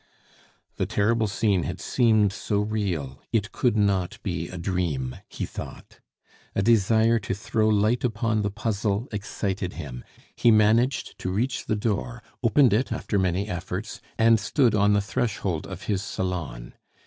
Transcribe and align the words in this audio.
The 0.77 0.87
terrible 0.87 1.27
scene 1.27 1.61
had 1.61 1.79
seemed 1.79 2.33
so 2.33 2.59
real, 2.61 3.21
it 3.31 3.51
could 3.51 3.77
not 3.77 4.17
be 4.23 4.49
a 4.49 4.57
dream, 4.57 5.17
he 5.29 5.45
thought; 5.45 5.99
a 6.55 6.63
desire 6.63 7.19
to 7.19 7.35
throw 7.35 7.69
light 7.69 8.03
upon 8.03 8.41
the 8.41 8.49
puzzle 8.49 9.07
excited 9.11 9.73
him; 9.73 10.03
he 10.35 10.49
managed 10.49 11.19
to 11.19 11.29
reach 11.31 11.67
the 11.67 11.75
door, 11.75 12.23
opened 12.41 12.73
it 12.73 12.91
after 12.91 13.19
many 13.19 13.47
efforts, 13.47 14.01
and 14.17 14.39
stood 14.39 14.73
on 14.73 14.93
the 14.93 15.01
threshold 15.01 15.67
of 15.67 15.83
his 15.83 16.01
salon. 16.01 16.73